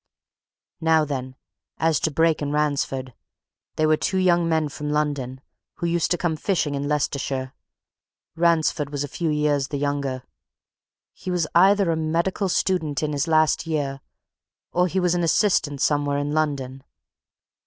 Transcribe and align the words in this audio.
Now 0.79 1.05
then, 1.05 1.35
as 1.77 1.99
to 1.99 2.09
Brake 2.09 2.41
and 2.41 2.51
Ransford. 2.51 3.13
They 3.75 3.85
were 3.85 3.97
two 3.97 4.17
young 4.17 4.49
men 4.49 4.67
from 4.69 4.89
London, 4.89 5.41
who 5.75 5.85
used 5.85 6.09
to 6.09 6.17
come 6.17 6.35
fishing 6.37 6.73
in 6.73 6.87
Leicestershire. 6.87 7.53
Ransford 8.35 8.89
was 8.89 9.03
a 9.03 9.07
few 9.07 9.29
years 9.29 9.67
the 9.67 9.77
younger 9.77 10.23
he 11.13 11.29
was 11.29 11.45
either 11.53 11.91
a 11.91 11.95
medical 11.95 12.49
student 12.49 13.03
in 13.03 13.11
his 13.13 13.27
last 13.27 13.67
year, 13.67 14.01
or 14.71 14.87
he 14.87 14.99
was 14.99 15.13
an 15.13 15.21
assistant 15.21 15.81
somewhere 15.81 16.17
in 16.17 16.31
London. 16.31 16.83